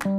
[0.00, 0.14] What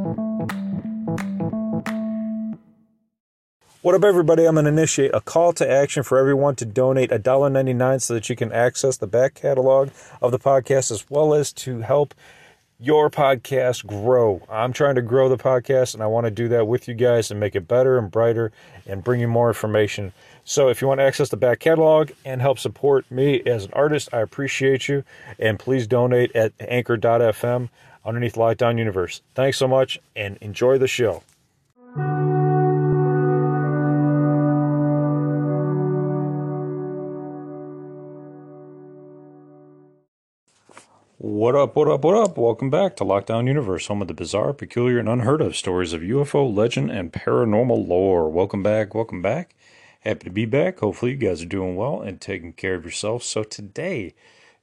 [3.95, 4.43] up, everybody?
[4.43, 8.29] I'm going to initiate a call to action for everyone to donate $1.99 so that
[8.29, 12.13] you can access the back catalog of the podcast as well as to help
[12.77, 14.41] your podcast grow.
[14.49, 17.31] I'm trying to grow the podcast and I want to do that with you guys
[17.31, 18.51] and make it better and brighter
[18.85, 20.11] and bring you more information.
[20.49, 23.73] So if you want to access the back catalog and help support me as an
[23.73, 25.03] artist, I appreciate you.
[25.37, 27.69] And please donate at anchor.fm
[28.03, 29.21] underneath Lockdown Universe.
[29.35, 31.21] Thanks so much and enjoy the show.
[41.19, 42.39] What up, what up, what up?
[42.39, 46.01] Welcome back to Lockdown Universe, home of the bizarre, peculiar, and unheard of stories of
[46.01, 48.31] UFO, legend, and paranormal lore.
[48.31, 49.53] Welcome back, welcome back.
[50.09, 50.79] Happy to be back.
[50.79, 53.27] Hopefully, you guys are doing well and taking care of yourselves.
[53.27, 54.15] So, today,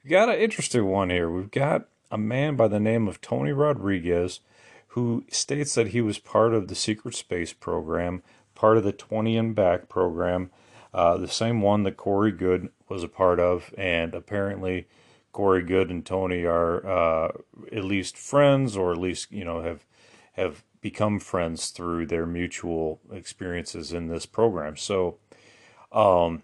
[0.03, 1.31] we've got an interesting one here.
[1.31, 4.41] We've got a man by the name of Tony Rodriguez
[4.89, 8.25] who states that he was part of the secret space program,
[8.57, 10.51] part of the 20 and back program,
[10.93, 14.89] uh, the same one that Corey Goode was a part of, and apparently
[15.31, 17.29] Corey Goode and Tony are uh,
[17.71, 19.87] at least friends, or at least you know have
[20.33, 24.77] have become friends through their mutual experiences in this program.
[24.77, 25.19] So,
[25.93, 26.43] um,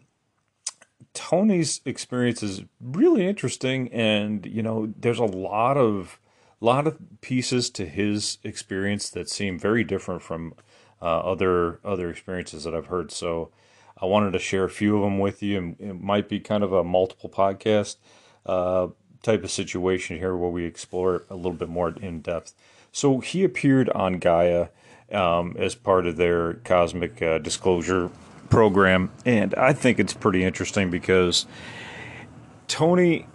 [1.14, 6.18] Tony's experience is really interesting, and you know, there's a lot of
[6.60, 10.54] lot of pieces to his experience that seem very different from
[11.00, 13.10] uh, other other experiences that I've heard.
[13.10, 13.50] So,
[14.00, 16.64] I wanted to share a few of them with you, and it might be kind
[16.64, 17.96] of a multiple podcast
[18.46, 18.88] uh,
[19.22, 22.54] type of situation here where we explore a little bit more in depth.
[22.90, 24.68] So he appeared on Gaia
[25.12, 28.10] um, as part of their cosmic uh, disclosure
[28.52, 31.46] program, and I think it's pretty interesting because
[32.68, 33.26] Tony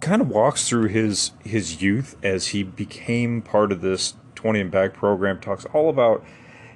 [0.00, 4.70] kind of walks through his his youth as he became part of this 20 and
[4.70, 6.22] back program talks all about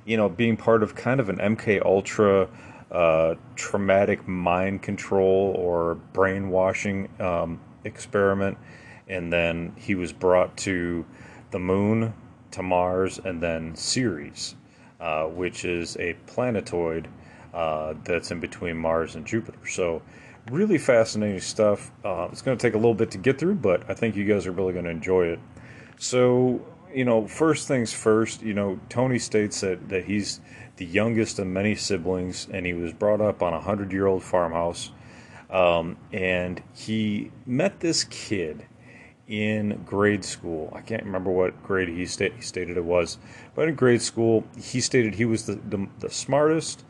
[0.07, 2.49] you know being part of kind of an MK Ultra
[2.91, 8.57] uh, traumatic mind control or brainwashing um, experiment,
[9.09, 11.05] and then he was brought to
[11.51, 12.15] the moon,
[12.53, 14.57] to Mars, and then Ceres,
[15.01, 17.07] uh, which is a planetoid
[17.55, 19.59] uh, that's in between Mars and Jupiter.
[19.67, 20.03] So,
[20.51, 21.91] really fascinating stuff.
[22.05, 24.25] Uh, it's going to take a little bit to get through, but I think you
[24.25, 25.41] guys are really going to enjoy it.
[25.99, 30.41] So, you know, first things first, you know, Tony states that, that he's
[30.77, 34.23] the youngest of many siblings, and he was brought up on a hundred year old
[34.23, 34.91] farmhouse
[35.51, 38.67] um, and he met this kid
[39.27, 40.73] in grade school.
[40.75, 43.19] I can't remember what grade he, sta- he stated it was,
[43.55, 46.85] but in grade school, he stated he was the, the, the smartest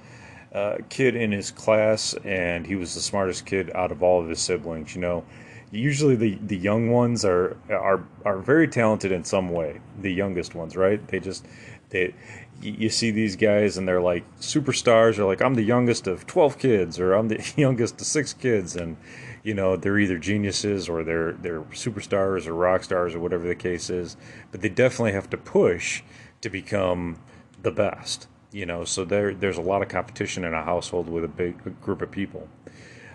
[0.52, 4.28] uh, kid in his class, and he was the smartest kid out of all of
[4.28, 4.94] his siblings.
[4.94, 5.24] You know,
[5.70, 9.80] usually the, the young ones are are are very talented in some way.
[10.00, 11.06] The youngest ones, right?
[11.08, 11.46] They just
[11.90, 12.14] they
[12.62, 16.58] you see these guys and they're like superstars or like I'm the youngest of 12
[16.58, 18.96] kids or I'm the youngest of 6 kids and
[19.42, 23.54] you know they're either geniuses or they're they're superstars or rock stars or whatever the
[23.54, 24.16] case is
[24.52, 26.02] but they definitely have to push
[26.42, 27.18] to become
[27.62, 31.24] the best you know so there there's a lot of competition in a household with
[31.24, 32.48] a big group of people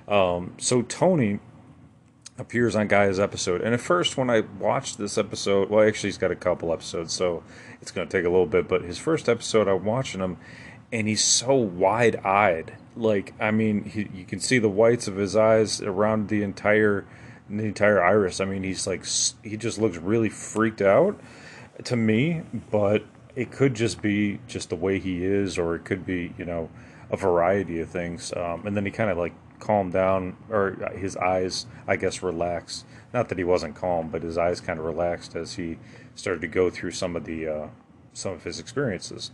[0.07, 1.40] um, so Tony
[2.38, 3.62] appears on Gaia's episode.
[3.62, 7.13] And at first, when I watched this episode, well, actually, he's got a couple episodes,
[7.13, 7.44] so
[7.81, 8.68] it's going to take a little bit.
[8.68, 10.38] But his first episode, I'm watching him,
[10.91, 12.75] and he's so wide eyed.
[12.95, 17.06] Like, I mean, he, you can see the whites of his eyes around the entire
[17.47, 18.41] the entire iris.
[18.41, 19.06] I mean, he's like
[19.44, 21.19] he just looks really freaked out
[21.84, 22.41] to me,
[22.72, 23.03] but
[23.35, 26.69] it could just be just the way he is, or it could be you know
[27.12, 28.33] a variety of things.
[28.36, 32.86] Um, and then he kind of like calmed down, or his eyes, I guess, relaxed.
[33.13, 35.77] Not that he wasn't calm, but his eyes kind of relaxed as he
[36.15, 37.68] started to go through some of the uh,
[38.13, 39.31] some of his experiences.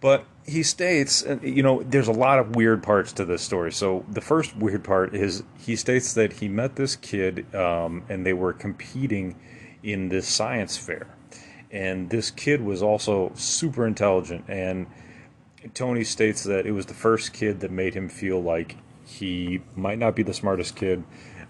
[0.00, 3.72] But he states, and you know, there's a lot of weird parts to this story.
[3.72, 8.26] So the first weird part is he states that he met this kid um, and
[8.26, 9.36] they were competing
[9.82, 11.06] in this science fair.
[11.74, 14.44] And this kid was also super intelligent.
[14.48, 14.86] And
[15.74, 19.98] Tony states that it was the first kid that made him feel like he might
[19.98, 21.02] not be the smartest kid,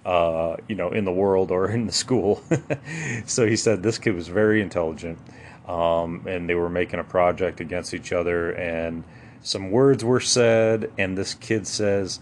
[0.06, 2.42] uh, you know, in the world or in the school.
[3.26, 5.18] so he said this kid was very intelligent.
[5.66, 9.04] um, and they were making a project against each other, and
[9.42, 12.20] some words were said, and this kid says,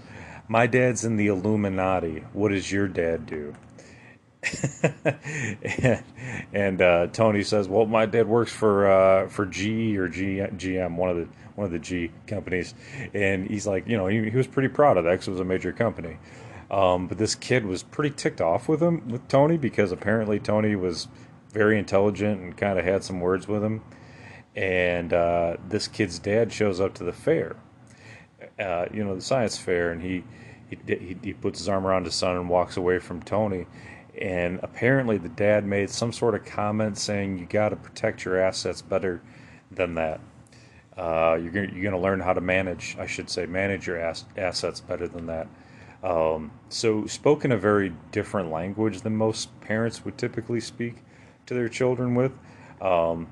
[0.49, 2.25] "My dad's in the Illuminati.
[2.33, 3.55] What does your dad do?"
[6.53, 10.97] and, uh, Tony says, "Well, my dad works for uh, for G or G, GM,
[10.97, 12.75] one of the one of the G companies,"
[13.15, 15.41] and he's like, you know, he, he was pretty proud of that because it was
[15.41, 16.19] a major company.
[16.73, 20.75] Um, but this kid was pretty ticked off with him with Tony because apparently Tony
[20.75, 21.07] was
[21.53, 23.83] very intelligent and kind of had some words with him.
[24.57, 27.57] And uh, this kid's dad shows up to the fair,
[28.59, 30.25] uh, you know, the science fair, and he,
[30.69, 33.67] he he puts his arm around his son and walks away from Tony
[34.21, 38.39] and apparently the dad made some sort of comment saying you got to protect your
[38.39, 39.23] assets better
[39.71, 40.21] than that.
[40.97, 43.99] Uh, you're gonna, you're going to learn how to manage, I should say, manage your
[43.99, 45.49] ass, assets better than that.
[46.03, 50.97] Um, so, spoken a very different language than most parents would typically speak
[51.47, 52.33] to their children with.
[52.81, 53.29] Um,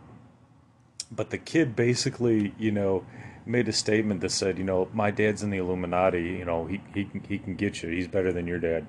[1.10, 3.04] but the kid basically, you know,
[3.44, 6.22] made a statement that said, you know, my dad's in the Illuminati.
[6.22, 7.90] You know, he he he can get you.
[7.90, 8.86] He's better than your dad.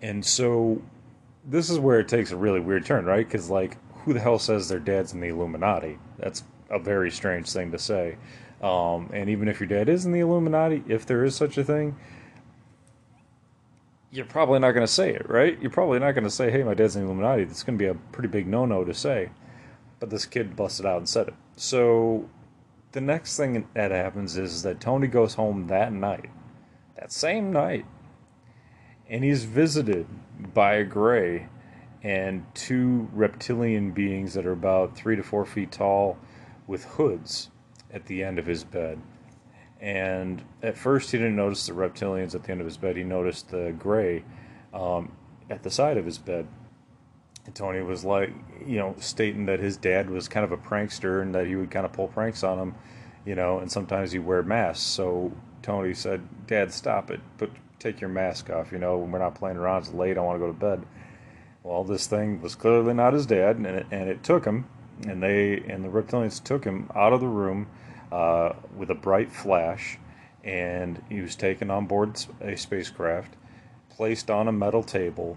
[0.00, 0.82] And so
[1.46, 3.26] this is where it takes a really weird turn, right?
[3.26, 5.98] Because like, who the hell says their dad's in the Illuminati?
[6.18, 8.16] That's a very strange thing to say.
[8.62, 11.64] Um, and even if your dad is in the Illuminati, if there is such a
[11.64, 11.96] thing,
[14.10, 15.60] you're probably not going to say it, right?
[15.60, 17.82] You're probably not going to say, "Hey, my dad's in the Illuminati." That's going to
[17.82, 19.30] be a pretty big no-no to say.
[20.00, 21.34] But this kid busted out and said it.
[21.56, 22.28] So
[22.92, 26.30] the next thing that happens is that Tony goes home that night,
[26.98, 27.84] that same night,
[29.08, 30.06] and he's visited
[30.54, 31.48] by a gray
[32.02, 36.18] and two reptilian beings that are about three to four feet tall
[36.66, 37.50] with hoods
[37.92, 39.00] at the end of his bed.
[39.80, 42.96] And at first, he didn't notice the reptilians at the end of his bed.
[42.96, 44.24] He noticed the gray
[44.72, 45.12] um,
[45.50, 46.46] at the side of his bed.
[47.44, 48.32] And Tony was like,
[48.66, 51.70] you know, stating that his dad was kind of a prankster and that he would
[51.70, 52.74] kind of pull pranks on him,
[53.24, 54.84] you know, and sometimes he'd wear masks.
[54.84, 55.32] So
[55.62, 57.20] Tony said, Dad, stop it.
[57.38, 58.72] Put take your mask off.
[58.72, 59.82] You know, when we're not playing around.
[59.82, 60.18] It's late.
[60.18, 60.86] I want to go to bed.
[61.62, 64.66] Well, this thing was clearly not his dad, and it, and it took him,
[65.08, 67.66] and they and the reptilians took him out of the room
[68.12, 69.98] uh, with a bright flash,
[70.44, 73.34] and he was taken on board a spacecraft,
[73.90, 75.36] placed on a metal table,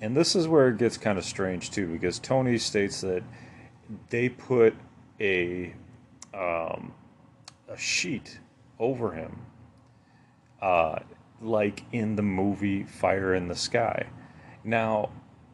[0.00, 3.22] and this is where it gets kind of strange too, because Tony states that
[4.08, 4.74] they put
[5.20, 5.74] a
[6.32, 6.94] um,
[7.68, 8.40] a sheet
[8.78, 9.40] over him.
[10.60, 11.00] Uh,
[11.40, 14.06] like in the movie Fire in the Sky.
[14.64, 15.10] Now,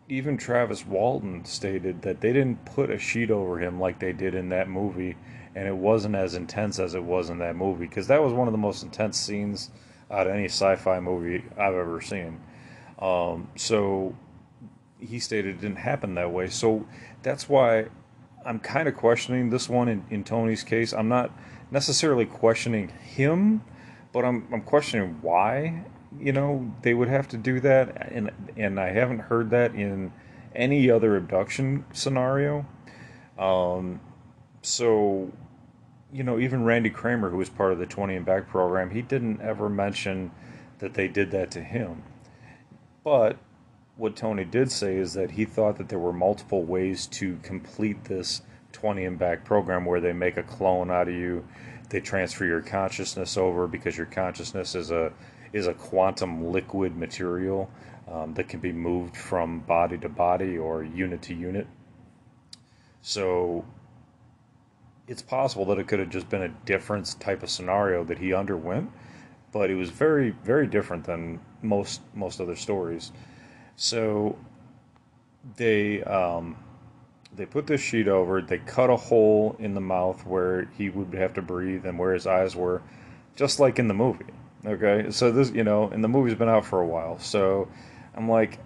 [0.08, 4.34] even Travis Walton stated that they didn't put a sheet over him like they did
[4.34, 5.16] in that movie,
[5.54, 8.48] and it wasn't as intense as it was in that movie because that was one
[8.48, 9.70] of the most intense scenes
[10.10, 12.40] out of any sci-fi movie I've ever seen.
[12.98, 14.14] Um, so
[14.98, 16.48] he stated it didn't happen that way.
[16.48, 16.86] So
[17.22, 17.86] that's why
[18.44, 20.92] I'm kind of questioning this one in, in Tony's case.
[20.92, 21.32] I'm not
[21.70, 23.62] necessarily questioning him
[24.12, 25.84] but I'm I'm questioning why
[26.18, 30.12] you know they would have to do that, and and I haven't heard that in
[30.54, 32.66] any other abduction scenario.
[33.38, 34.00] Um,
[34.60, 35.32] so
[36.12, 39.00] you know, even Randy Kramer, who was part of the 20 and Back program, he
[39.00, 40.30] didn't ever mention
[40.78, 42.02] that they did that to him.
[43.02, 43.38] But
[43.96, 48.04] what Tony did say is that he thought that there were multiple ways to complete
[48.04, 48.42] this
[48.72, 51.46] 20 and Back program where they make a clone out of you
[51.92, 55.12] they transfer your consciousness over because your consciousness is a
[55.52, 57.70] is a quantum liquid material
[58.10, 61.66] um, that can be moved from body to body or unit to unit.
[63.02, 63.66] So
[65.06, 68.32] it's possible that it could have just been a different type of scenario that he
[68.32, 68.90] underwent,
[69.52, 73.12] but it was very very different than most most other stories.
[73.76, 74.38] So
[75.56, 76.56] they um,
[77.34, 81.14] they put this sheet over They cut a hole in the mouth where he would
[81.14, 82.82] have to breathe and where his eyes were,
[83.36, 84.24] just like in the movie.
[84.64, 87.18] Okay, so this, you know, and the movie's been out for a while.
[87.18, 87.68] So
[88.14, 88.58] I'm like,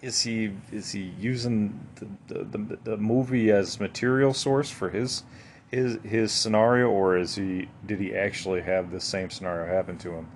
[0.00, 1.86] is he is he using
[2.26, 5.22] the, the, the movie as material source for his
[5.70, 10.12] his his scenario, or is he did he actually have the same scenario happen to
[10.12, 10.28] him?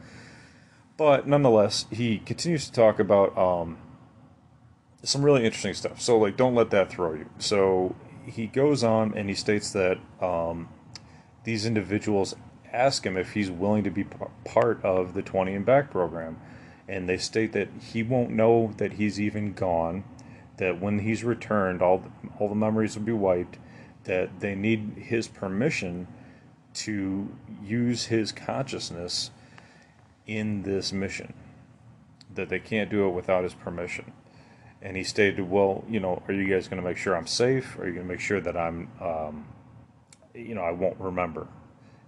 [0.97, 3.77] But nonetheless, he continues to talk about um,
[5.03, 6.01] some really interesting stuff.
[6.01, 7.29] So like, don't let that throw you.
[7.39, 10.69] So he goes on and he states that um,
[11.45, 12.35] these individuals
[12.73, 14.05] ask him if he's willing to be
[14.45, 16.39] part of the 20 and back program,
[16.89, 20.05] and they state that he won't know that he's even gone.
[20.59, 23.59] That when he's returned, all the, all the memories will be wiped.
[24.05, 26.07] That they need his permission
[26.75, 27.29] to
[27.63, 29.31] use his consciousness
[30.27, 31.35] in this mission.
[32.35, 34.13] That they can't do it without his permission
[34.83, 37.79] and he stated, "Well, you know, are you guys going to make sure I'm safe?
[37.79, 39.47] Are you going to make sure that I'm, um,
[40.35, 41.47] you know, I won't remember?"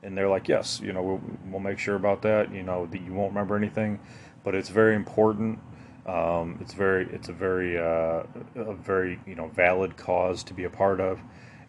[0.02, 1.20] And they're like, "Yes, you know, we'll,
[1.50, 2.52] we'll make sure about that.
[2.52, 4.00] You know, that you won't remember anything,
[4.44, 5.58] but it's very important.
[6.06, 8.22] Um, it's very, it's a very, uh,
[8.54, 11.20] a very, you know, valid cause to be a part of,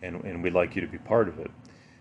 [0.01, 1.51] and and we'd like you to be part of it."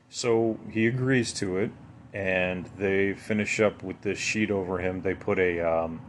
[0.08, 1.70] So he agrees to it,
[2.12, 5.02] and they finish up with this sheet over him.
[5.02, 6.00] They put a um,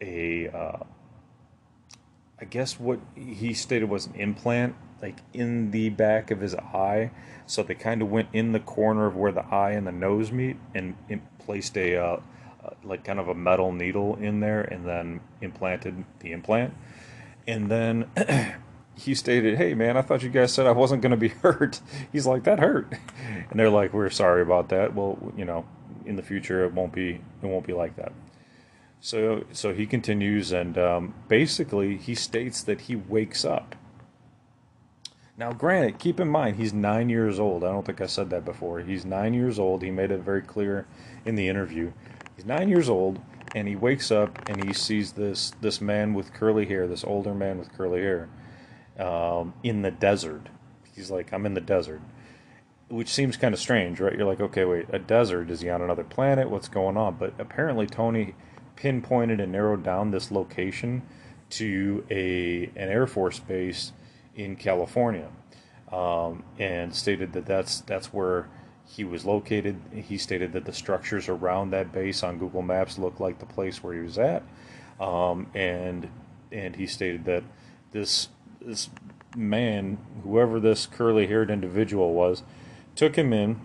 [0.00, 0.84] a uh,
[2.40, 7.10] I guess what he stated was an implant, like in the back of his eye.
[7.46, 10.32] So they kind of went in the corner of where the eye and the nose
[10.32, 10.96] meet, and
[11.38, 12.20] placed a uh,
[12.64, 16.74] uh, like kind of a metal needle in there, and then implanted the implant.
[17.46, 18.10] And then
[18.94, 21.80] he stated, "Hey man, I thought you guys said I wasn't going to be hurt."
[22.12, 22.94] He's like, "That hurt,"
[23.50, 24.94] and they're like, "We're sorry about that.
[24.94, 25.66] Well, you know,
[26.06, 28.12] in the future it won't be it won't be like that."
[29.00, 33.74] So so he continues, and um, basically he states that he wakes up.
[35.38, 37.64] Now, granted, keep in mind he's nine years old.
[37.64, 38.80] I don't think I said that before.
[38.80, 39.82] He's nine years old.
[39.82, 40.86] He made it very clear
[41.24, 41.92] in the interview.
[42.36, 43.20] He's nine years old,
[43.54, 47.34] and he wakes up and he sees this this man with curly hair, this older
[47.34, 48.28] man with curly hair,
[48.98, 50.50] um, in the desert.
[50.94, 52.02] He's like, I'm in the desert,
[52.90, 54.14] which seems kind of strange, right?
[54.14, 55.50] You're like, okay, wait, a desert?
[55.50, 56.50] Is he on another planet?
[56.50, 57.14] What's going on?
[57.14, 58.34] But apparently, Tony
[58.80, 61.02] pinpointed and narrowed down this location
[61.50, 63.92] to a an Air Force base
[64.34, 65.28] in California,
[65.92, 68.48] um, and stated that that's that's where
[68.86, 69.80] he was located.
[69.92, 73.82] He stated that the structures around that base on Google Maps look like the place
[73.82, 74.42] where he was at,
[74.98, 76.08] um, and
[76.50, 77.44] and he stated that
[77.92, 78.28] this
[78.62, 78.88] this
[79.36, 82.42] man, whoever this curly haired individual was,
[82.94, 83.60] took him in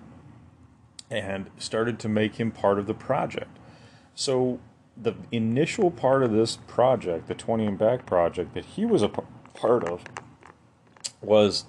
[1.10, 3.58] and started to make him part of the project.
[4.14, 4.60] So,
[4.98, 9.10] the initial part of this project, the 20 and back project that he was a
[9.10, 10.04] part of,
[11.22, 11.66] was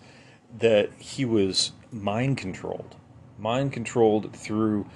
[0.59, 2.97] that he was mind controlled.
[3.39, 4.87] Mind controlled through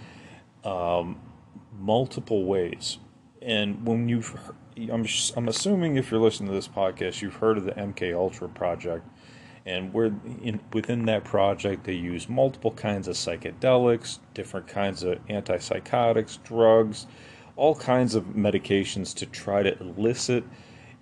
[0.65, 1.21] um,
[1.79, 2.99] multiple ways.
[3.43, 4.39] And when you've
[4.77, 5.07] I'm
[5.37, 9.07] I'm assuming if you're listening to this podcast, you've heard of the MK Ultra project,
[9.67, 15.19] and where in within that project they use multiple kinds of psychedelics, different kinds of
[15.27, 17.07] antipsychotics, drugs,
[17.61, 20.43] all kinds of medications to try to elicit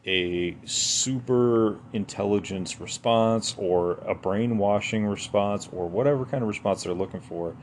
[0.04, 7.20] a super intelligence response or a brainwashing response or whatever kind of response they're looking
[7.20, 7.56] for,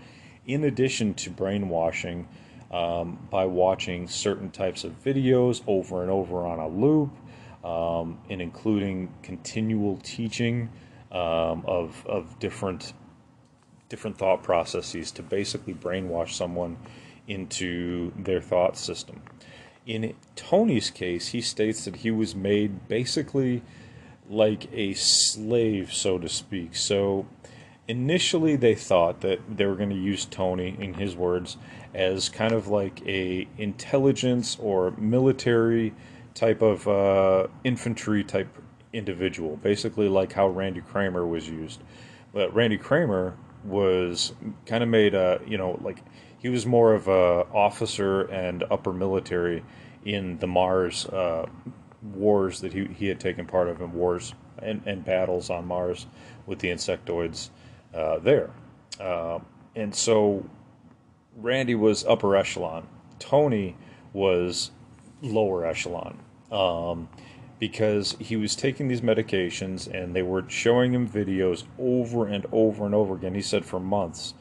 [0.47, 2.25] in addition to brainwashing
[2.71, 7.11] um, by watching certain types of videos over and over on a loop,
[7.65, 10.69] um, and including continual teaching
[11.11, 12.93] um, of of different
[13.89, 16.77] different thought processes to basically brainwash someone
[17.27, 19.21] into their thought system.
[19.85, 23.61] In Tony's case, he states that he was made basically
[24.29, 26.75] like a slave, so to speak.
[26.75, 27.27] So
[27.87, 31.57] initially they thought that they were going to use Tony, in his words,
[31.93, 35.93] as kind of like a intelligence or military
[36.33, 38.47] type of uh, infantry type
[38.91, 41.81] individual, basically like how Randy Kramer was used.
[42.33, 44.33] But Randy Kramer was
[44.65, 45.99] kind of made a you know like
[46.45, 49.63] he was more of a officer and upper military
[50.05, 51.47] in the Mars uh,
[52.13, 56.05] wars that he, he had taken part of in wars and, and battles on Mars
[56.45, 57.49] with the insectoids
[57.95, 58.51] uh, there.
[58.99, 59.39] Uh,
[59.75, 60.47] and so
[61.35, 62.87] Randy was upper echelon.
[63.17, 63.75] Tony
[64.13, 64.69] was
[65.23, 66.19] lower echelon
[66.51, 67.09] um,
[67.57, 72.85] because he was taking these medications and they were showing him videos over and over
[72.85, 73.33] and over again.
[73.33, 74.35] He said for months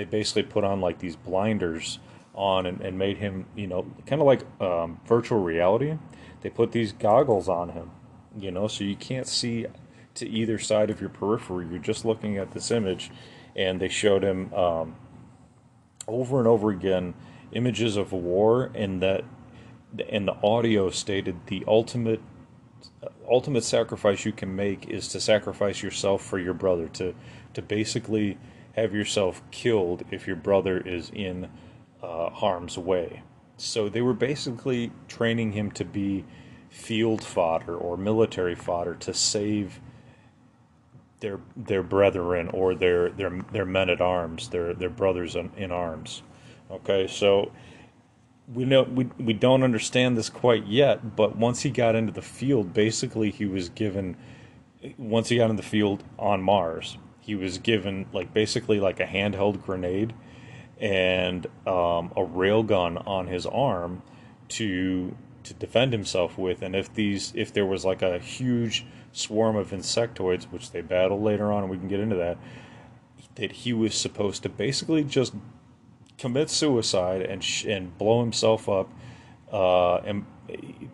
[0.00, 1.98] they basically put on like these blinders
[2.34, 5.98] on and, and made him, you know, kind of like um, virtual reality.
[6.40, 7.90] They put these goggles on him,
[8.38, 9.66] you know, so you can't see
[10.14, 11.66] to either side of your periphery.
[11.68, 13.10] You're just looking at this image,
[13.54, 14.96] and they showed him um,
[16.08, 17.12] over and over again
[17.52, 19.24] images of war, and that
[20.08, 22.22] and the audio stated the ultimate
[23.30, 27.14] ultimate sacrifice you can make is to sacrifice yourself for your brother to
[27.52, 28.38] to basically
[28.80, 31.48] have yourself killed if your brother is in
[32.02, 33.22] uh, harm's way.
[33.56, 36.24] So they were basically training him to be
[36.70, 39.80] field fodder or military fodder to save
[41.20, 45.70] their their brethren or their their their men at arms, their their brothers in, in
[45.70, 46.22] arms.
[46.70, 47.52] Okay, so
[48.52, 52.22] we know we we don't understand this quite yet, but once he got into the
[52.22, 54.16] field, basically he was given
[54.96, 59.06] once he got in the field on Mars, he was given like basically like a
[59.06, 60.14] handheld grenade
[60.80, 64.02] and um, a rail gun on his arm
[64.48, 69.56] to to defend himself with, and if these if there was like a huge swarm
[69.56, 72.38] of insectoids, which they battle later on, and we can get into that,
[73.36, 75.34] that he was supposed to basically just
[76.18, 78.90] commit suicide and sh- and blow himself up,
[79.52, 80.26] uh, and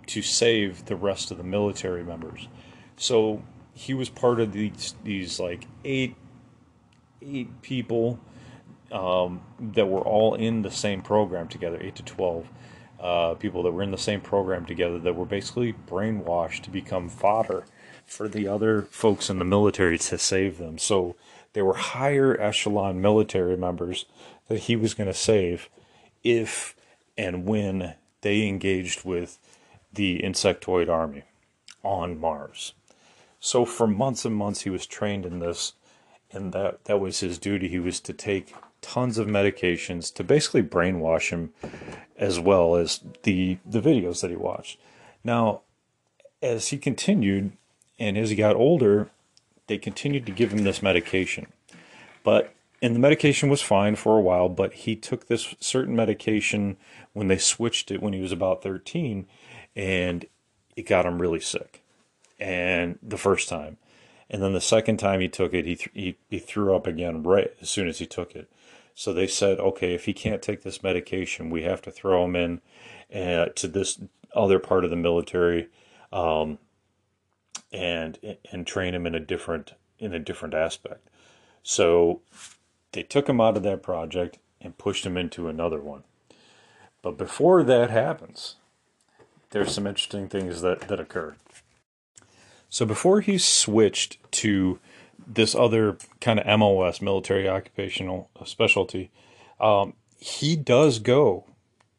[0.07, 2.49] to save the rest of the military members.
[2.97, 3.43] So
[3.77, 6.17] he was part of these these like eight
[7.21, 8.19] eight people
[8.91, 12.49] um, that were all in the same program together, eight to twelve
[12.99, 17.11] uh, people that were in the same program together that were basically brainwashed to become
[17.11, 17.67] fodder
[18.07, 20.79] for the other folks in the military to save them.
[20.79, 21.15] So
[21.53, 24.07] they were higher echelon military members
[24.49, 25.69] that he was going to save
[26.25, 26.75] if
[27.19, 29.39] and when they engaged with
[29.93, 31.25] the insectoid army
[31.83, 32.73] on Mars.
[33.47, 35.75] So for months and months he was trained in this
[36.33, 37.69] and that that was his duty.
[37.69, 41.53] He was to take tons of medications to basically brainwash him
[42.17, 44.81] as well as the the videos that he watched.
[45.23, 45.61] Now,
[46.43, 47.53] as he continued
[48.01, 49.11] and as he got older,
[49.69, 51.47] they continued to give him this medication.
[52.25, 56.79] But and the medication was fine for a while, but he took this certain medication
[57.13, 59.25] when they switched it when he was about 13
[59.77, 60.27] and
[60.75, 61.85] it got him really sick.
[62.39, 63.79] And the first time.
[64.29, 67.23] And then the second time he took it, he, th- he, he threw up again
[67.23, 68.51] right as soon as he took it.
[68.95, 72.35] So they said, okay, if he can't take this medication, we have to throw him
[72.35, 72.61] in
[73.15, 74.01] uh, to this
[74.35, 75.69] other part of the military,
[76.13, 76.59] um,
[77.73, 78.19] and
[78.51, 81.09] and train him in a different in a different aspect.
[81.63, 82.23] So
[82.93, 86.05] they took him out of that project and pushed him into another one.
[87.03, 88.57] But before that happens,
[89.51, 91.37] there's some interesting things that that occur.
[92.77, 94.79] So before he switched to
[95.27, 99.11] this other kind of MOS, military occupational specialty,
[99.59, 101.47] um, he does go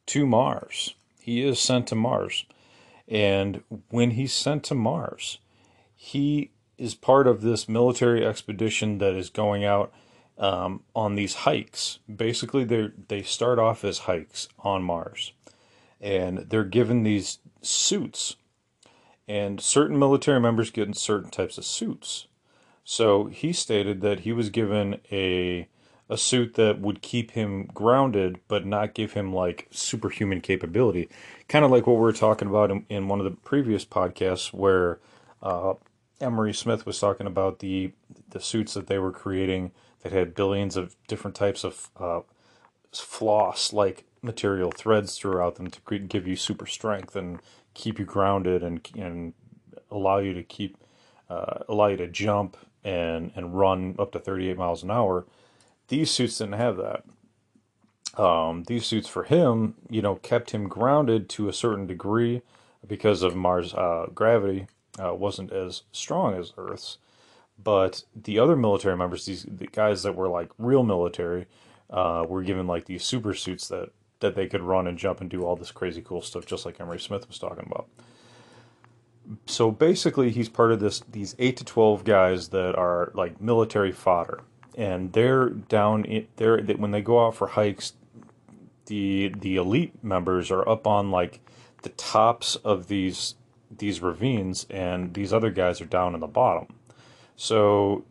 [0.05, 0.93] to Mars.
[1.19, 2.45] He is sent to Mars.
[3.07, 5.39] And when he's sent to Mars,
[5.95, 9.91] he is part of this military expedition that is going out
[10.37, 11.97] um, on these hikes.
[12.07, 15.33] Basically, they they start off as hikes on Mars,
[15.99, 18.35] and they're given these suits,
[19.27, 22.27] and certain military members get in certain types of suits.
[22.83, 25.67] So he stated that he was given a
[26.09, 31.09] a suit that would keep him grounded but not give him like superhuman capability.
[31.49, 34.53] Kind of like what we were talking about in, in one of the previous podcasts
[34.53, 34.99] where
[35.43, 35.73] uh,
[36.21, 37.91] Emery Smith was talking about the
[38.29, 42.21] the suits that they were creating that had billions of different types of uh,
[42.93, 47.39] floss like material threads throughout them to give you super strength and
[47.77, 49.33] keep you grounded and and
[49.91, 50.77] allow you to keep
[51.29, 55.25] uh, allow you to jump and and run up to 38 miles an hour.
[55.87, 57.03] These suits didn't have that.
[58.21, 62.41] Um, these suits for him, you know, kept him grounded to a certain degree
[62.85, 64.67] because of Mars' uh, gravity
[65.01, 66.97] uh, wasn't as strong as Earth's.
[67.63, 71.45] But the other military members, these the guys that were like real military,
[71.89, 75.29] uh, were given like these super suits that that they could run and jump and
[75.29, 77.87] do all this crazy cool stuff, just like Emery Smith was talking about.
[79.45, 83.91] So basically he's part of this these 8 to 12 guys that are like military
[83.91, 84.41] fodder.
[84.75, 87.93] And they're down in there when they go out for hikes
[88.87, 91.39] the the elite members are up on like
[91.83, 93.35] the tops of these
[93.69, 96.67] these ravines and these other guys are down in the bottom.
[97.35, 98.05] So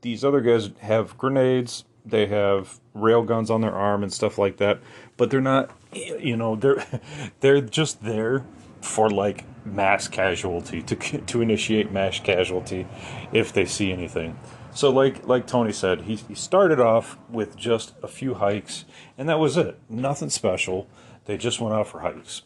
[0.00, 4.56] these other guys have grenades they have rail guns on their arm and stuff like
[4.58, 4.78] that
[5.16, 6.84] but they're not you know they're
[7.40, 8.44] they're just there
[8.86, 12.86] for like mass casualty to to initiate mass casualty
[13.32, 14.38] if they see anything.
[14.72, 18.84] So like like Tony said, he, he started off with just a few hikes
[19.18, 19.78] and that was it.
[19.88, 20.88] Nothing special.
[21.24, 22.42] They just went out for hikes.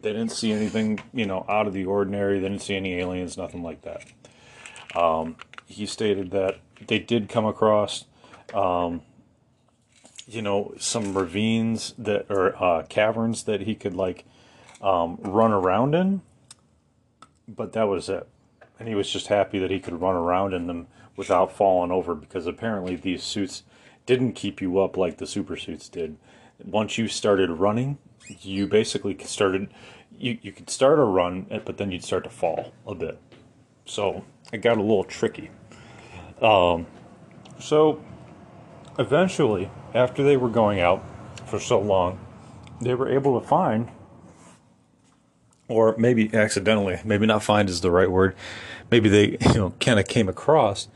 [0.00, 2.40] They didn't see anything, you know, out of the ordinary.
[2.40, 4.04] They didn't see any aliens, nothing like that.
[4.96, 5.36] Um,
[5.66, 8.04] he stated that they did come across,
[8.54, 9.02] um,
[10.26, 14.24] you know, some ravines that or uh, caverns that he could like
[14.80, 16.22] um, run around in,
[17.48, 18.26] but that was it.
[18.78, 22.14] And he was just happy that he could run around in them without falling over
[22.14, 23.62] because apparently these suits
[24.06, 26.16] didn't keep you up like the super suits did.
[26.64, 27.98] Once you started running,
[28.40, 29.68] you basically started
[30.18, 33.18] you, you could start a run, but then you'd start to fall a bit.
[33.84, 35.50] So it got a little tricky.
[36.40, 36.86] Um,
[37.58, 38.02] so
[38.98, 41.02] eventually, after they were going out
[41.46, 42.18] for so long,
[42.80, 43.90] they were able to find
[45.68, 48.34] or maybe accidentally, maybe not find is the right word.
[48.90, 50.88] Maybe they, you know, kind of came across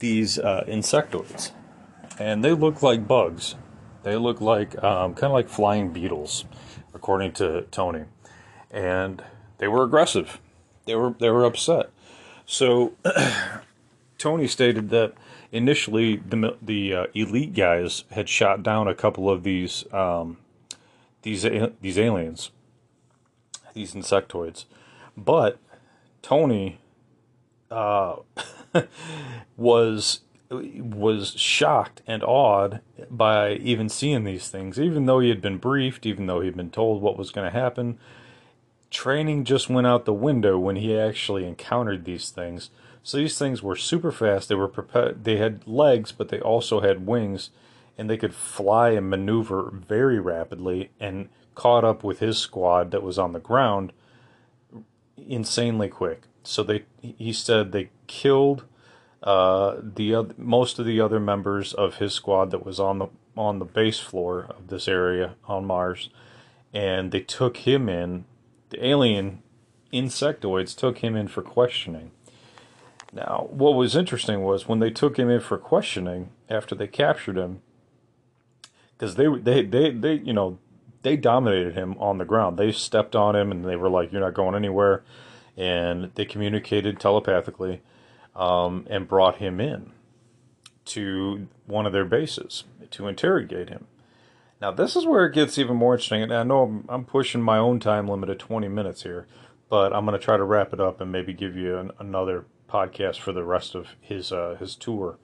[0.00, 1.52] these uh, insectoids,
[2.18, 3.54] and they look like bugs.
[4.02, 6.44] They look like um, kind of like flying beetles,
[6.94, 8.04] according to Tony.
[8.70, 9.22] and
[9.58, 10.40] they were aggressive.
[10.86, 11.90] They were they were upset.
[12.46, 12.94] So
[14.18, 15.14] Tony stated that
[15.52, 20.38] initially the the uh, elite guys had shot down a couple of these um,
[21.22, 21.46] these
[21.80, 22.50] these aliens,
[23.74, 24.64] these insectoids,
[25.16, 25.58] but
[26.22, 26.80] Tony
[27.70, 28.16] uh,
[29.56, 35.58] was was shocked and awed by even seeing these things, even though he had been
[35.58, 37.98] briefed, even though he'd been told what was going to happen.
[38.90, 42.68] Training just went out the window when he actually encountered these things.
[43.02, 44.48] So these things were super fast.
[44.48, 44.72] They were
[45.20, 47.50] they had legs, but they also had wings,
[47.98, 50.90] and they could fly and maneuver very rapidly.
[51.00, 53.92] And caught up with his squad that was on the ground
[55.16, 56.22] insanely quick.
[56.42, 58.64] So they he said they killed
[59.22, 63.58] uh, the most of the other members of his squad that was on the on
[63.58, 66.10] the base floor of this area on Mars,
[66.72, 68.24] and they took him in.
[68.70, 69.42] The alien
[69.92, 72.10] insectoids took him in for questioning.
[73.12, 77.36] Now, what was interesting was when they took him in for questioning after they captured
[77.36, 77.60] him,
[78.96, 80.58] because they they they they you know
[81.02, 82.58] they dominated him on the ground.
[82.58, 85.02] They stepped on him and they were like, "You're not going anywhere,"
[85.56, 87.82] and they communicated telepathically
[88.34, 89.92] um, and brought him in
[90.84, 93.86] to one of their bases to interrogate him.
[94.60, 96.22] Now, this is where it gets even more interesting.
[96.22, 99.26] And I know I'm, I'm pushing my own time limit of 20 minutes here,
[99.68, 102.44] but I'm going to try to wrap it up and maybe give you an, another
[102.72, 105.18] podcast for the rest of his uh, his tour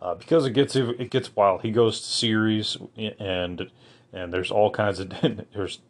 [0.00, 1.62] uh, because it gets it gets wild.
[1.62, 3.70] He goes to Ceres and
[4.12, 5.12] and there's all kinds of
[5.54, 5.80] there's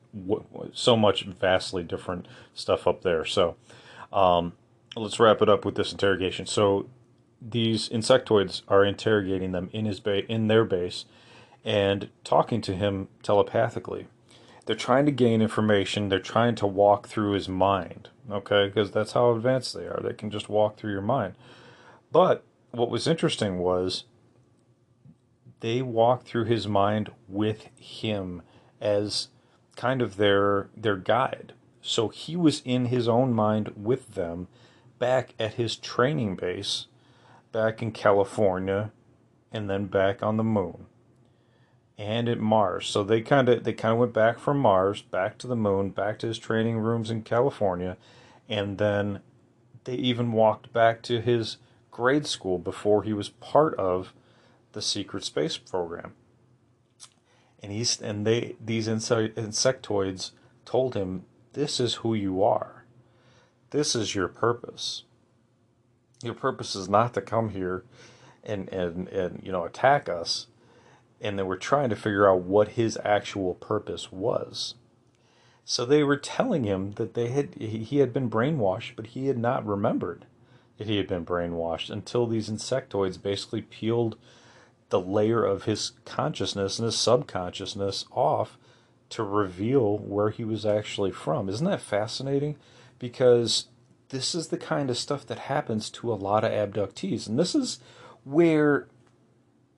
[0.73, 3.25] so much vastly different stuff up there.
[3.25, 3.57] So
[4.13, 4.53] um,
[4.97, 6.47] let's wrap it up with this interrogation.
[6.47, 6.87] So
[7.41, 11.07] these insectoids are interrogating them in his ba- in their base
[11.65, 14.07] and talking to him telepathically.
[14.65, 16.09] They're trying to gain information.
[16.09, 18.11] They're trying to walk through his mind.
[18.31, 20.01] Okay, because that's how advanced they are.
[20.03, 21.35] They can just walk through your mind.
[22.13, 24.05] But what was interesting was
[25.61, 28.43] they walked through his mind with him
[28.81, 29.29] as
[29.77, 31.55] kind of their their guide.
[31.81, 34.47] So he was in his own mind with them
[34.99, 36.87] back at his training base
[37.51, 38.93] back in California
[39.51, 40.87] and then back on the moon
[42.03, 42.89] and at Mars.
[42.89, 45.91] So they kind of they kind of went back from Mars back to the moon,
[45.91, 47.97] back to his training rooms in California,
[48.49, 49.21] and then
[49.85, 51.59] they even walked back to his
[51.93, 54.13] grade school before he was part of
[54.73, 56.15] the secret space program.
[57.63, 60.33] And he's and they these insectoids
[60.65, 62.85] told him this is who you are.
[63.71, 65.05] This is your purpose.
[66.23, 67.85] Your purpose is not to come here
[68.43, 70.49] and, and, and you know attack us.
[71.23, 74.75] And they were trying to figure out what his actual purpose was.
[75.65, 79.39] So they were telling him that they had he had been brainwashed, but he had
[79.39, 80.27] not remembered
[80.77, 84.19] that he had been brainwashed until these insectoids basically peeled
[84.89, 88.59] the layer of his consciousness and his subconsciousness off
[89.09, 91.49] to reveal where he was actually from.
[91.49, 92.57] Isn't that fascinating?
[93.03, 93.67] because
[94.11, 97.27] this is the kind of stuff that happens to a lot of abductees.
[97.27, 97.81] And this is
[98.23, 98.87] where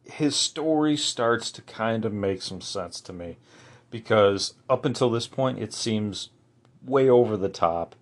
[0.05, 3.37] his story starts to kind of make some sense to me.
[3.91, 6.31] Because up until this point, it seems
[6.85, 7.95] way over the top,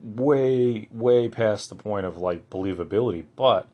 [0.00, 3.24] way, way past the point of like believability.
[3.34, 3.66] But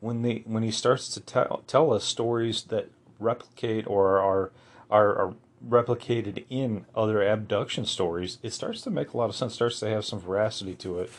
[0.00, 4.52] when they when he starts to tell tell us stories that replicate or are
[4.90, 5.34] are, are
[5.66, 9.88] replicated in other abduction stories, it starts to make a lot of sense, starts to
[9.88, 11.10] have some veracity to it.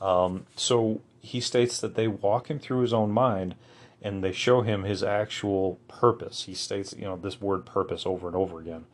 [0.00, 3.54] Um, so he states that they walk him through his own mind
[4.02, 6.44] and they show him his actual purpose.
[6.44, 8.84] He states, you know, this word purpose over and over again.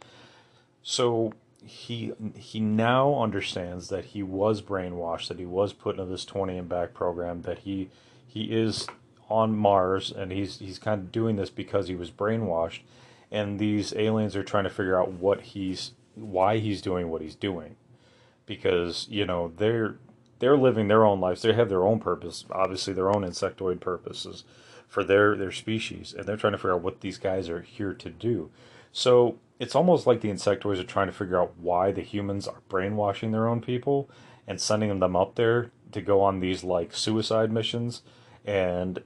[0.83, 1.33] So
[1.65, 6.59] he he now understands that he was brainwashed, that he was put into this 20
[6.59, 7.89] and back program, that he
[8.27, 8.87] he is
[9.31, 12.81] on Mars and he's he's kind of doing this because he was brainwashed
[13.31, 17.35] and these aliens are trying to figure out what he's why he's doing what he's
[17.35, 17.77] doing
[18.47, 19.97] because you know they're
[20.39, 24.45] they're living their own lives they have their own purpose obviously their own insectoid purposes
[24.89, 27.93] for their their species and they're trying to figure out what these guys are here
[27.93, 28.51] to do
[28.93, 32.63] so it's almost like the insectoids are trying to figure out why the humans are
[32.69, 34.09] brainwashing their own people
[34.47, 38.03] and sending them up there to go on these like suicide missions
[38.45, 39.03] and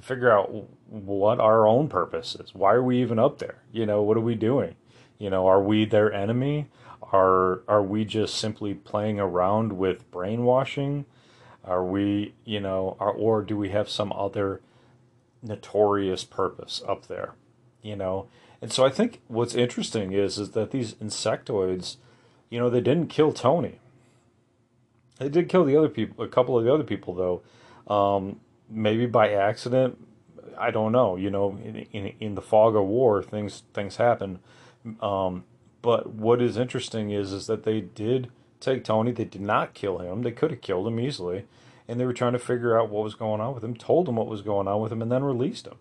[0.00, 0.50] figure out
[0.88, 2.54] what our own purpose is.
[2.54, 3.62] Why are we even up there?
[3.72, 4.76] You know, what are we doing?
[5.18, 6.68] You know, are we their enemy?
[7.12, 11.06] Are are we just simply playing around with brainwashing?
[11.64, 14.60] Are we, you know, are, or do we have some other
[15.42, 17.34] notorious purpose up there?
[17.82, 18.28] You know,
[18.60, 21.96] and so I think what's interesting is is that these insectoids,
[22.50, 23.78] you know, they didn't kill Tony.
[25.18, 29.06] They did kill the other people, a couple of the other people though, um, maybe
[29.06, 29.98] by accident.
[30.58, 31.16] I don't know.
[31.16, 34.40] You know, in, in, in the fog of war, things things happen.
[35.00, 35.44] Um,
[35.82, 39.12] but what is interesting is is that they did take Tony.
[39.12, 40.22] They did not kill him.
[40.22, 41.46] They could have killed him easily,
[41.90, 43.74] and they were trying to figure out what was going on with him.
[43.74, 45.74] Told him what was going on with him, and then released him.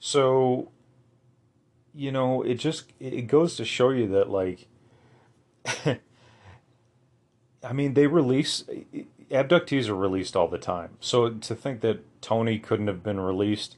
[0.00, 0.72] So,
[1.94, 4.66] you know, it just it goes to show you that like.
[7.64, 8.64] I mean, they release
[9.30, 10.90] abductees are released all the time.
[11.00, 13.76] So to think that Tony couldn't have been released,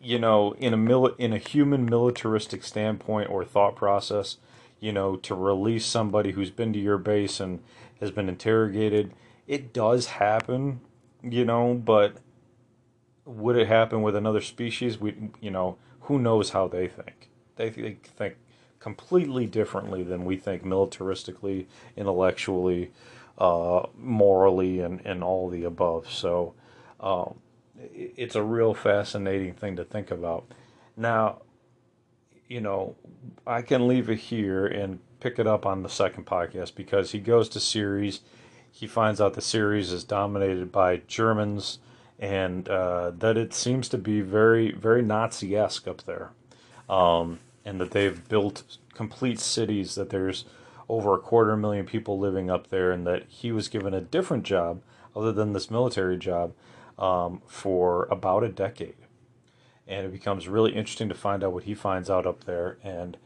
[0.00, 4.38] you know, in a mili- in a human militaristic standpoint or thought process,
[4.80, 7.60] you know, to release somebody who's been to your base and
[8.00, 9.12] has been interrogated,
[9.52, 10.80] it does happen,
[11.22, 12.16] you know, but
[13.26, 14.98] would it happen with another species?
[14.98, 17.28] We, you know, who knows how they think?
[17.56, 18.36] They, they think
[18.80, 21.66] completely differently than we think militaristically,
[21.98, 22.92] intellectually,
[23.36, 26.10] uh, morally, and, and all the above.
[26.10, 26.54] So
[26.98, 27.34] um,
[27.76, 30.50] it's a real fascinating thing to think about.
[30.96, 31.42] Now,
[32.48, 32.96] you know,
[33.46, 37.18] I can leave it here and pick it up on the second podcast because he
[37.18, 38.20] goes to Ceres.
[38.72, 41.78] He finds out the Ceres is dominated by Germans
[42.18, 46.30] and uh, that it seems to be very, very Nazi esque up there.
[46.88, 48.62] Um, and that they've built
[48.94, 50.44] complete cities, that there's
[50.88, 54.44] over a quarter million people living up there, and that he was given a different
[54.44, 54.82] job
[55.14, 56.52] other than this military job
[56.98, 58.94] um, for about a decade.
[59.86, 63.16] And it becomes really interesting to find out what he finds out up there and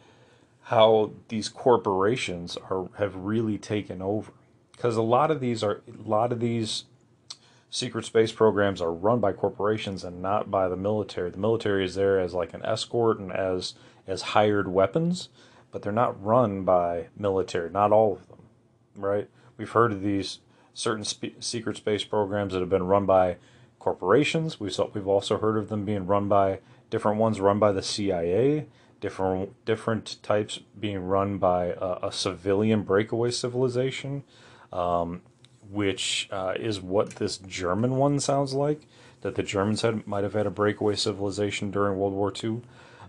[0.64, 4.32] how these corporations are have really taken over.
[4.76, 6.84] Because a lot of these are a lot of these
[7.70, 11.30] secret space programs are run by corporations and not by the military.
[11.30, 13.74] The military is there as like an escort and as
[14.06, 15.28] as hired weapons,
[15.72, 17.70] but they're not run by military.
[17.70, 18.38] Not all of them,
[18.94, 19.28] right?
[19.56, 20.40] We've heard of these
[20.74, 21.04] certain
[21.40, 23.36] secret space programs that have been run by
[23.78, 24.60] corporations.
[24.60, 26.60] We've we've also heard of them being run by
[26.90, 28.66] different ones run by the CIA.
[29.00, 34.24] Different different types being run by a, a civilian breakaway civilization.
[34.76, 35.22] Um,
[35.70, 38.86] which uh, is what this German one sounds like.
[39.22, 42.60] That the Germans had might have had a breakaway civilization during World War II,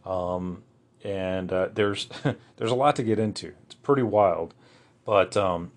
[0.05, 0.63] um,
[1.03, 2.07] and uh, there's
[2.55, 3.53] there's a lot to get into.
[3.65, 4.53] It's pretty wild,
[5.05, 5.71] but um,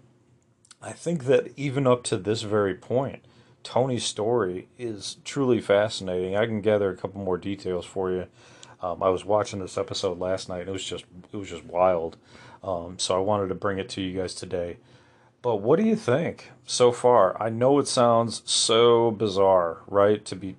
[0.80, 3.22] I think that even up to this very point,
[3.62, 6.36] Tony's story is truly fascinating.
[6.36, 8.26] I can gather a couple more details for you.
[8.82, 10.60] Um, I was watching this episode last night.
[10.60, 12.16] And it was just it was just wild.
[12.62, 14.78] Um, so I wanted to bring it to you guys today.
[15.42, 17.40] But what do you think so far?
[17.42, 20.24] I know it sounds so bizarre, right?
[20.26, 20.56] To be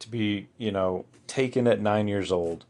[0.00, 2.64] to be, you know, taken at 9 years old.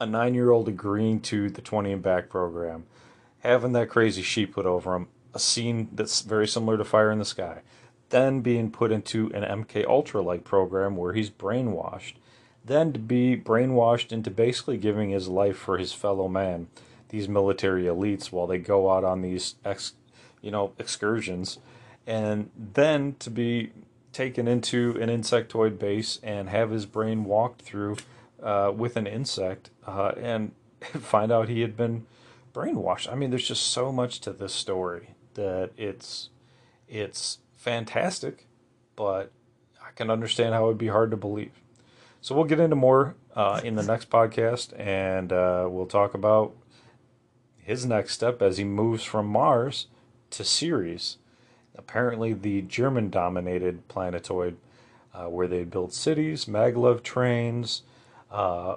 [0.00, 2.86] A 9-year-old agreeing to the 20 and back program,
[3.40, 7.18] having that crazy sheet put over him, a scene that's very similar to Fire in
[7.18, 7.60] the Sky,
[8.08, 12.14] then being put into an MK Ultra like program where he's brainwashed,
[12.64, 16.68] then to be brainwashed into basically giving his life for his fellow man,
[17.10, 19.92] these military elites, while they go out on these ex
[20.42, 21.58] you know, excursions,
[22.06, 23.72] and then to be
[24.12, 27.96] taken into an insectoid base and have his brain walked through
[28.42, 30.52] uh, with an insect uh, and
[31.00, 32.06] find out he had been
[32.52, 33.10] brainwashed.
[33.10, 36.30] I mean, there's just so much to this story that it's
[36.88, 38.46] it's fantastic,
[38.96, 39.30] but
[39.80, 41.52] I can understand how it would be hard to believe.
[42.20, 46.52] So we'll get into more uh, in the next podcast, and uh, we'll talk about
[47.56, 49.86] his next step as he moves from Mars
[50.30, 51.18] to Ceres,
[51.76, 54.56] apparently the German dominated planetoid,
[55.14, 57.82] uh, where they built cities, maglev trains,
[58.30, 58.76] uh,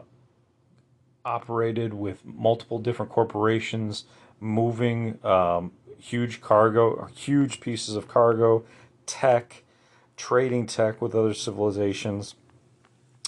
[1.26, 4.06] operated with multiple different corporations,
[4.40, 8.64] moving um, huge cargo, huge pieces of cargo,
[9.06, 9.64] tech,
[10.18, 12.36] trading tech with other civilizations,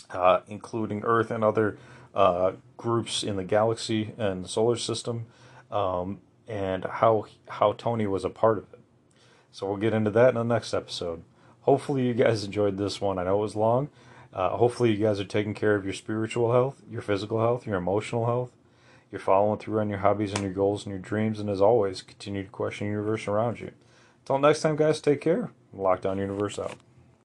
[0.10, 1.78] uh, including Earth and other
[2.14, 5.26] uh, groups in the galaxy and the solar system.
[5.72, 8.80] Um, and how how Tony was a part of it.
[9.52, 11.24] So we'll get into that in the next episode.
[11.62, 13.18] Hopefully you guys enjoyed this one.
[13.18, 13.90] I know it was long.
[14.34, 17.78] Uh, hopefully you guys are taking care of your spiritual health, your physical health, your
[17.78, 18.52] emotional health.
[19.12, 22.02] You're following through on your hobbies and your goals and your dreams, and as always,
[22.02, 23.72] continue to question the universe around you.
[24.24, 25.52] Until next time, guys, take care.
[25.76, 26.76] Lockdown Universe out.